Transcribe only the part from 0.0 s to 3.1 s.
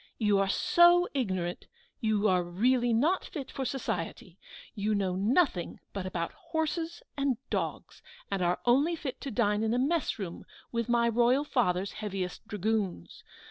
You are so ignorant, you are really